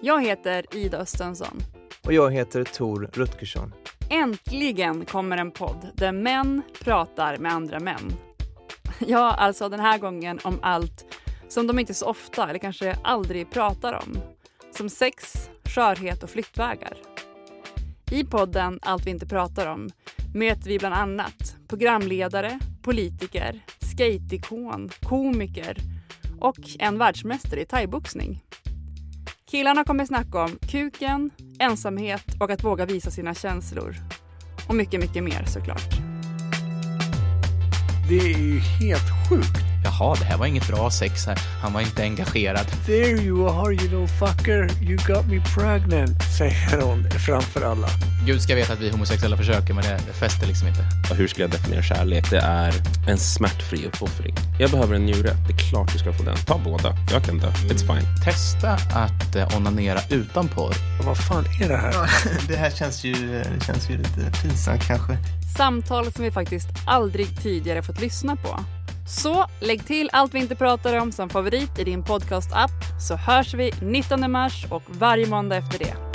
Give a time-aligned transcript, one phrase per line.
[0.00, 1.62] Jag heter Ida Östensson.
[2.04, 3.72] Och jag heter Tor Rutgersson.
[4.10, 8.12] Äntligen kommer en podd där män pratar med andra män.
[9.06, 11.04] Ja, alltså den här gången om allt
[11.48, 14.18] som de inte så ofta eller kanske aldrig pratar om.
[14.76, 16.96] Som sex, skörhet och flyktvägar.
[18.10, 19.90] I podden Allt vi inte pratar om
[20.34, 25.76] möter vi bland annat programledare, politiker, skateikon, komiker
[26.40, 28.42] och en världsmästare i thaiboxning.
[29.50, 33.96] Killarna kommer snacka om kuken, ensamhet och att våga visa sina känslor.
[34.68, 35.90] Och mycket, mycket mer såklart.
[38.08, 39.65] Det är ju helt sjukt.
[39.86, 41.38] Jaha, det här var inget bra sex här.
[41.62, 42.66] Han var inte engagerad.
[42.86, 47.88] There you are you little fucker, you got me pregnant, säger hon framför alla.
[48.26, 50.80] Gud ska veta att vi homosexuella försöker, men det, det fäster liksom inte.
[51.10, 52.30] Och hur skulle jag definiera kärlek?
[52.30, 52.74] Det är
[53.08, 54.34] en smärtfri uppoffring.
[54.58, 55.30] Jag behöver en njure.
[55.46, 56.36] Det är klart du ska få den.
[56.36, 56.96] Ta båda.
[57.12, 57.48] Jag kan dö.
[57.48, 58.24] It's fine.
[58.24, 60.74] Testa att eh, onanera utan porr.
[61.04, 61.94] Vad fan är det här?
[62.48, 63.14] det här känns ju,
[63.58, 65.18] det känns ju lite pinsamt kanske.
[65.56, 68.64] Samtal som vi faktiskt aldrig tidigare fått lyssna på.
[69.06, 73.54] Så lägg till allt vi inte pratar om som favorit i din podcast-app så hörs
[73.54, 76.05] vi 19 mars och varje måndag efter det.